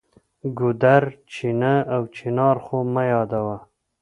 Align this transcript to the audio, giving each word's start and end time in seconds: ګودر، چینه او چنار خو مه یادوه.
ګودر، 0.57 1.03
چینه 1.31 1.73
او 1.95 2.01
چنار 2.15 2.57
خو 2.65 2.77
مه 2.93 3.03
یادوه. 3.11 3.57